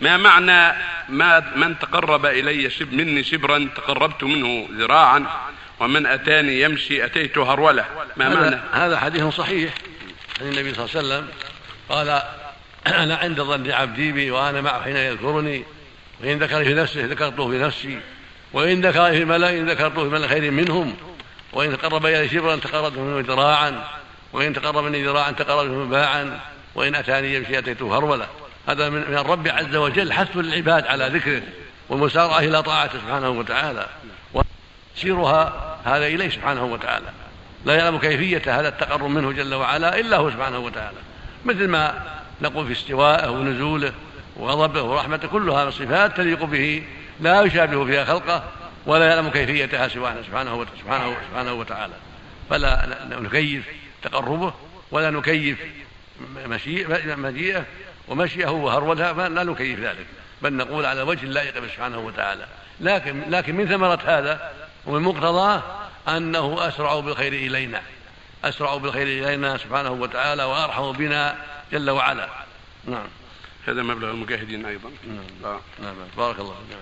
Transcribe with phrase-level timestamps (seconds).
[0.00, 0.76] ما معنى
[1.08, 5.26] ما من تقرب إلي شب مني شبرا تقربت منه ذراعا
[5.80, 7.84] ومن أتاني يمشي اتيته هرولة.
[8.16, 9.74] ما معنى؟ هذا, هذا حديث صحيح.
[10.40, 11.28] عن النبي صلى الله عليه وسلم
[11.88, 12.22] قال
[12.86, 15.64] أنا عند ظن عبدي بي وأنا معه حين يذكرني
[16.20, 18.00] وإن ذكر في نفسه ذكرته في نفسي
[18.52, 20.96] وإن ذكر في ملا ذكرته في ملأ خير منهم
[21.52, 23.84] وإن تقرب إلي شبرا تقربت منه ذراعا
[24.32, 26.40] وإن تقرب مني ذراعا تقربت منه باعا
[26.74, 28.26] وإن أتاني يمشي اتيته هرولة.
[28.68, 31.42] هذا من الرب عز وجل حث العباد على ذكره
[31.88, 33.86] والمسارعة إلى طاعته سبحانه وتعالى.
[34.34, 37.06] وتسيرها هذا إليه سبحانه وتعالى.
[37.64, 40.98] لا يعلم كيفية هذا التقرب منه جل وعلا إلا هو سبحانه وتعالى.
[41.44, 42.02] مثل ما
[42.42, 43.92] نقول في استوائه ونزوله
[44.36, 46.84] وغضبه ورحمته كلها صفات تليق به.
[47.20, 48.44] لا يشابه فيها خلقه
[48.86, 51.94] ولا يعلم كيفيتها سبحانه سبحانه سبحانه سبحانه وتعالى.
[52.50, 53.64] فلا نكيف
[54.02, 54.54] تقربه
[54.90, 55.58] ولا نكيف
[57.16, 57.64] مجيئه
[58.08, 60.06] ومشيه وهرولها فلا نكيف ذلك
[60.42, 62.46] بل نقول على وجه اللائق به سبحانه وتعالى.
[62.80, 64.52] لكن لكن من ثمرة هذا
[64.86, 65.62] ومن مقتضاه
[66.08, 67.82] أنه أسرع بالخير إلينا
[68.44, 71.36] أسرع بالخير إلينا سبحانه وتعالى وأرحم بنا
[71.72, 72.28] جل وعلا.
[72.84, 73.06] نعم.
[73.66, 74.90] هذا مبلغ المجاهدين أيضا.
[75.42, 75.94] نعم, نعم.
[76.16, 76.78] بارك الله فيك.